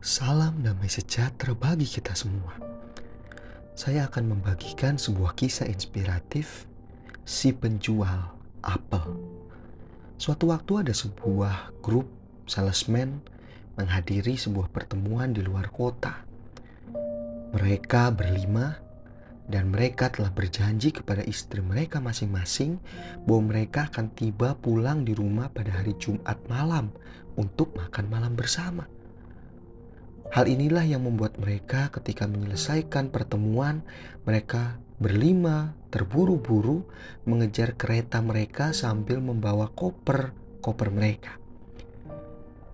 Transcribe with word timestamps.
Salam 0.00 0.64
damai 0.64 0.88
sejahtera 0.88 1.52
bagi 1.52 1.84
kita 1.84 2.16
semua. 2.16 2.56
Saya 3.76 4.08
akan 4.08 4.32
membagikan 4.32 4.96
sebuah 4.96 5.36
kisah 5.36 5.68
inspiratif 5.68 6.64
si 7.28 7.52
penjual 7.52 8.32
apel. 8.64 9.20
Suatu 10.16 10.56
waktu 10.56 10.88
ada 10.88 10.96
sebuah 10.96 11.84
grup 11.84 12.08
salesman 12.48 13.20
menghadiri 13.76 14.40
sebuah 14.40 14.72
pertemuan 14.72 15.36
di 15.36 15.44
luar 15.44 15.68
kota. 15.68 16.24
Mereka 17.52 18.16
berlima 18.16 18.80
dan 19.52 19.68
mereka 19.68 20.08
telah 20.08 20.32
berjanji 20.32 20.96
kepada 20.96 21.20
istri 21.28 21.60
mereka 21.60 22.00
masing-masing 22.00 22.80
bahwa 23.28 23.52
mereka 23.52 23.92
akan 23.92 24.16
tiba 24.16 24.56
pulang 24.64 25.04
di 25.04 25.12
rumah 25.12 25.52
pada 25.52 25.76
hari 25.76 25.92
Jumat 26.00 26.40
malam 26.48 26.88
untuk 27.36 27.76
makan 27.76 28.08
malam 28.08 28.32
bersama. 28.32 28.88
Hal 30.30 30.46
inilah 30.46 30.86
yang 30.86 31.02
membuat 31.02 31.42
mereka 31.42 31.90
ketika 31.90 32.30
menyelesaikan 32.30 33.10
pertemuan, 33.10 33.82
mereka 34.22 34.78
berlima 35.02 35.74
terburu-buru 35.90 36.86
mengejar 37.26 37.74
kereta 37.74 38.22
mereka 38.22 38.70
sambil 38.70 39.18
membawa 39.18 39.66
koper-koper 39.74 40.88
mereka. 40.94 41.34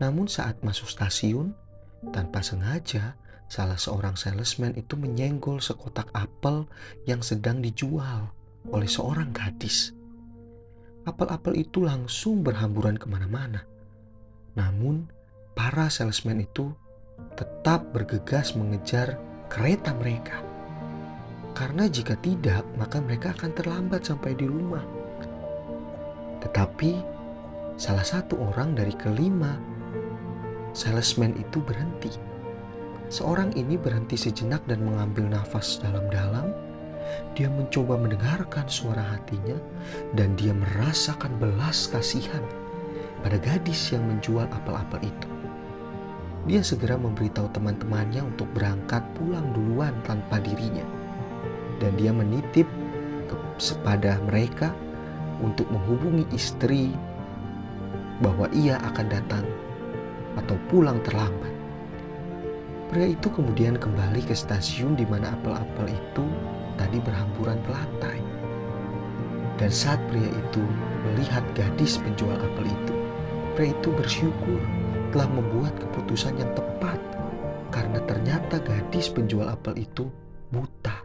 Namun 0.00 0.32
saat 0.32 0.64
masuk 0.64 0.88
stasiun, 0.88 1.52
tanpa 2.08 2.40
sengaja 2.40 3.20
salah 3.52 3.76
seorang 3.76 4.16
salesman 4.16 4.72
itu 4.80 4.96
menyenggol 4.96 5.60
sekotak 5.60 6.08
apel 6.16 6.64
yang 7.04 7.20
sedang 7.20 7.60
dijual 7.60 8.32
oleh 8.72 8.88
seorang 8.88 9.28
gadis. 9.28 9.92
Apel-apel 11.04 11.60
itu 11.60 11.84
langsung 11.84 12.40
berhamburan 12.40 12.96
ke 12.96 13.04
mana-mana. 13.10 13.66
Namun, 14.56 15.10
para 15.52 15.92
salesman 15.92 16.40
itu 16.40 16.72
tetap 17.34 17.84
bergegas 17.90 18.54
mengejar 18.56 19.18
kereta 19.48 19.92
mereka. 19.96 20.40
Karena 21.52 21.84
jika 21.88 22.16
tidak, 22.20 22.64
maka 22.80 23.00
mereka 23.00 23.36
akan 23.36 23.50
terlambat 23.52 24.08
sampai 24.08 24.32
di 24.32 24.48
rumah. 24.48 24.82
Tetapi, 26.40 26.92
salah 27.76 28.04
satu 28.04 28.40
orang 28.40 28.72
dari 28.72 28.96
kelima 28.96 29.60
salesman 30.72 31.36
itu 31.36 31.60
berhenti 31.60 32.32
Seorang 33.12 33.52
ini 33.60 33.76
berhenti 33.76 34.16
sejenak 34.16 34.64
dan 34.64 34.88
mengambil 34.88 35.28
nafas 35.28 35.76
dalam-dalam. 35.84 36.48
Dia 37.36 37.52
mencoba 37.52 38.00
mendengarkan 38.00 38.64
suara 38.72 39.04
hatinya 39.04 39.60
dan 40.16 40.32
dia 40.32 40.56
merasakan 40.56 41.36
belas 41.36 41.92
kasihan 41.92 42.40
pada 43.20 43.36
gadis 43.36 43.92
yang 43.92 44.00
menjual 44.08 44.48
apel-apel 44.48 45.12
itu. 45.12 45.28
Dia 46.42 46.58
segera 46.58 46.98
memberitahu 46.98 47.54
teman-temannya 47.54 48.26
untuk 48.34 48.50
berangkat 48.50 49.06
pulang 49.14 49.54
duluan 49.54 49.94
tanpa 50.02 50.42
dirinya. 50.42 50.82
Dan 51.78 51.94
dia 51.94 52.10
menitip 52.10 52.66
kepada 53.58 54.18
mereka 54.26 54.74
untuk 55.38 55.70
menghubungi 55.70 56.26
istri 56.34 56.90
bahwa 58.18 58.50
ia 58.50 58.78
akan 58.90 59.06
datang 59.06 59.46
atau 60.34 60.58
pulang 60.66 60.98
terlambat. 61.06 61.54
Pria 62.90 63.14
itu 63.14 63.30
kemudian 63.30 63.78
kembali 63.78 64.26
ke 64.26 64.34
stasiun 64.34 64.98
di 64.98 65.06
mana 65.06 65.32
apel-apel 65.38 65.94
itu 65.94 66.26
tadi 66.74 66.98
berhamburan 66.98 67.56
ke 67.62 67.70
lantai. 67.70 68.18
Dan 69.62 69.70
saat 69.70 70.02
pria 70.10 70.26
itu 70.26 70.62
melihat 71.06 71.46
gadis 71.54 72.02
penjual 72.02 72.34
apel 72.34 72.66
itu, 72.66 72.94
pria 73.54 73.70
itu 73.70 73.88
bersyukur 73.94 74.60
telah 75.12 75.28
membuat 75.28 75.76
keputusan 75.76 76.40
yang 76.40 76.50
tepat 76.56 76.96
karena 77.68 78.00
ternyata 78.08 78.58
gadis 78.64 79.12
penjual 79.12 79.44
apel 79.44 79.76
itu 79.84 80.08
buta. 80.48 81.04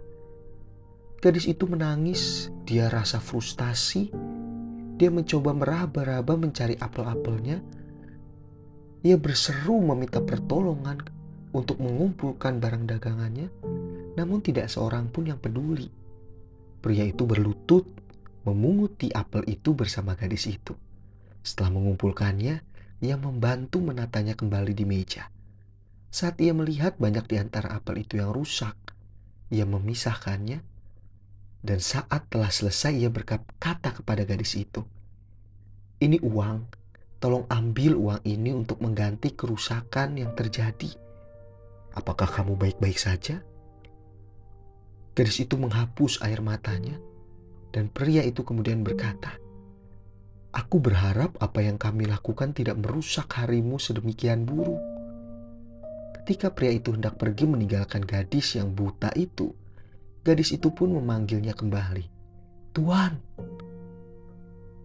Gadis 1.20 1.44
itu 1.52 1.68
menangis, 1.68 2.48
dia 2.64 2.88
rasa 2.88 3.20
frustasi, 3.20 4.08
dia 4.96 5.10
mencoba 5.12 5.52
meraba-raba 5.52 6.34
mencari 6.40 6.80
apel-apelnya. 6.80 7.60
Ia 9.04 9.18
berseru 9.20 9.84
meminta 9.84 10.24
pertolongan 10.24 11.04
untuk 11.52 11.84
mengumpulkan 11.84 12.64
barang 12.64 12.84
dagangannya, 12.88 13.52
namun 14.16 14.40
tidak 14.40 14.72
seorang 14.72 15.12
pun 15.12 15.28
yang 15.28 15.40
peduli. 15.40 15.92
Pria 16.80 17.04
itu 17.04 17.28
berlutut 17.28 17.86
memunguti 18.48 19.12
apel 19.12 19.44
itu 19.52 19.76
bersama 19.76 20.16
gadis 20.16 20.48
itu. 20.48 20.72
Setelah 21.44 21.76
mengumpulkannya, 21.76 22.77
ia 22.98 23.14
membantu 23.14 23.78
menatanya 23.78 24.34
kembali 24.34 24.74
di 24.74 24.86
meja. 24.86 25.30
Saat 26.10 26.42
ia 26.42 26.56
melihat 26.56 26.98
banyak 26.98 27.30
di 27.30 27.38
antara 27.38 27.78
apel 27.78 28.02
itu 28.02 28.18
yang 28.18 28.34
rusak, 28.34 28.74
ia 29.54 29.70
memisahkannya. 29.70 30.66
Dan 31.62 31.80
saat 31.84 32.30
telah 32.32 32.50
selesai, 32.50 32.96
ia 32.96 33.10
berkata 33.12 33.92
kepada 33.92 34.24
gadis 34.24 34.56
itu, 34.58 34.82
"Ini 36.02 36.22
uang, 36.24 36.70
tolong 37.22 37.46
ambil 37.50 37.98
uang 37.98 38.22
ini 38.26 38.54
untuk 38.54 38.82
mengganti 38.82 39.34
kerusakan 39.36 40.18
yang 40.18 40.32
terjadi." 40.34 40.90
Apakah 41.98 42.30
kamu 42.30 42.56
baik-baik 42.56 42.98
saja? 42.98 43.42
Gadis 45.18 45.42
itu 45.42 45.58
menghapus 45.58 46.22
air 46.22 46.46
matanya, 46.46 46.98
dan 47.74 47.90
pria 47.90 48.22
itu 48.22 48.46
kemudian 48.46 48.86
berkata, 48.86 49.42
"Aku 50.54 50.80
berharap 50.84 51.36
apa 51.42 51.60
yang 51.64 51.80
kami 51.80 52.08
lakukan 52.08 52.52
tidak 52.56 52.80
merusak 52.80 53.28
harimu 53.40 53.80
sedemikian 53.80 54.48
buruk." 54.48 54.80
Ketika 56.22 56.52
pria 56.52 56.76
itu 56.76 56.92
hendak 56.92 57.16
pergi 57.16 57.48
meninggalkan 57.48 58.04
gadis 58.04 58.60
yang 58.60 58.76
buta 58.76 59.12
itu, 59.16 59.56
gadis 60.28 60.52
itu 60.52 60.72
pun 60.76 60.92
memanggilnya 60.96 61.56
kembali, 61.56 62.06
"Tuan!" 62.76 63.20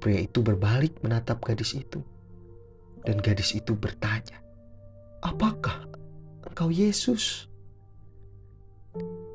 Pria 0.03 0.19
itu 0.23 0.43
berbalik 0.43 1.03
menatap 1.03 1.43
gadis 1.43 1.75
itu, 1.79 2.03
dan 3.03 3.19
gadis 3.23 3.55
itu 3.55 3.75
bertanya, 3.75 4.39
"Apakah 5.23 5.93
Engkau 6.53 6.69
Yesus. 6.69 7.49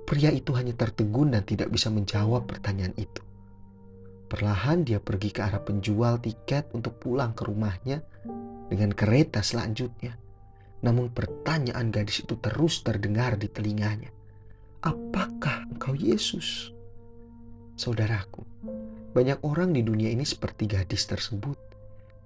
Pria 0.06 0.30
itu 0.30 0.54
hanya 0.54 0.76
tertegun 0.78 1.34
dan 1.34 1.42
tidak 1.42 1.74
bisa 1.74 1.90
menjawab 1.90 2.46
pertanyaan 2.46 2.94
itu. 2.94 3.26
Perlahan 4.28 4.84
dia 4.84 5.00
pergi 5.00 5.32
ke 5.32 5.40
arah 5.40 5.64
penjual 5.64 6.20
tiket 6.20 6.72
untuk 6.76 7.00
pulang 7.00 7.32
ke 7.32 7.48
rumahnya 7.48 8.04
dengan 8.68 8.92
kereta 8.92 9.40
selanjutnya. 9.40 10.20
Namun 10.84 11.16
pertanyaan 11.16 11.90
gadis 11.90 12.28
itu 12.28 12.36
terus 12.38 12.84
terdengar 12.84 13.40
di 13.40 13.48
telinganya. 13.48 14.12
Apakah 14.84 15.66
engkau 15.72 15.96
Yesus? 15.96 16.76
Saudaraku, 17.80 18.44
banyak 19.16 19.40
orang 19.48 19.72
di 19.72 19.82
dunia 19.82 20.12
ini 20.12 20.28
seperti 20.28 20.68
gadis 20.68 21.08
tersebut. 21.08 21.58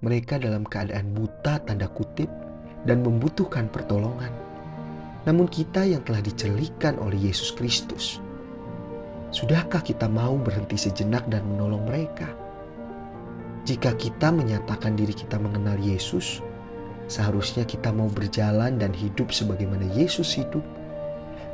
Mereka 0.02 0.42
dalam 0.42 0.66
keadaan 0.66 1.14
buta 1.14 1.62
tanda 1.62 1.86
kutip 1.86 2.28
dan 2.84 3.06
membutuhkan 3.06 3.70
pertolongan 3.70 4.52
namun 5.26 5.46
kita 5.46 5.86
yang 5.86 6.02
telah 6.02 6.22
dicelikkan 6.22 6.98
oleh 6.98 7.30
Yesus 7.30 7.54
Kristus. 7.54 8.18
Sudahkah 9.32 9.80
kita 9.80 10.12
mau 10.12 10.36
berhenti 10.36 10.76
sejenak 10.76 11.24
dan 11.32 11.48
menolong 11.48 11.88
mereka? 11.88 12.28
Jika 13.64 13.96
kita 13.96 14.30
menyatakan 14.32 15.00
diri 15.00 15.16
kita 15.16 15.40
mengenal 15.40 15.80
Yesus, 15.80 16.44
seharusnya 17.08 17.64
kita 17.64 17.96
mau 17.96 18.12
berjalan 18.12 18.76
dan 18.76 18.92
hidup 18.92 19.32
sebagaimana 19.32 19.88
Yesus 19.96 20.36
hidup, 20.36 20.64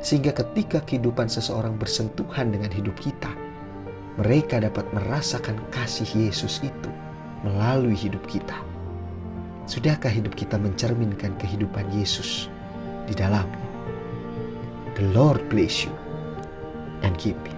sehingga 0.02 0.34
ketika 0.34 0.82
kehidupan 0.82 1.30
seseorang 1.30 1.78
bersentuhan 1.78 2.50
dengan 2.50 2.74
hidup 2.74 2.98
kita, 2.98 3.30
mereka 4.18 4.58
dapat 4.58 4.84
merasakan 4.90 5.58
kasih 5.70 6.08
Yesus 6.18 6.58
itu 6.66 6.90
melalui 7.46 7.94
hidup 7.94 8.26
kita. 8.26 8.58
Sudahkah 9.70 10.10
hidup 10.10 10.34
kita 10.34 10.58
mencerminkan 10.58 11.38
kehidupan 11.38 11.86
Yesus? 11.94 12.50
di 13.08 13.14
dalamnya. 13.16 13.66
The 15.00 15.08
Lord 15.16 15.48
bless 15.48 15.88
you 15.88 15.94
and 17.00 17.16
keep 17.16 17.40
you. 17.48 17.57